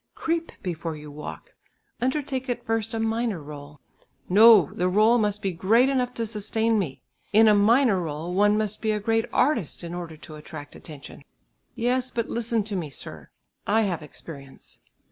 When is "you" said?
0.95-1.11